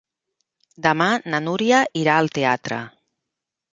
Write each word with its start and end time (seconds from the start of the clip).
Demà 0.85 1.09
na 1.33 1.41
Núria 1.49 1.83
irà 2.05 2.17
al 2.23 2.31
teatre. 2.39 2.81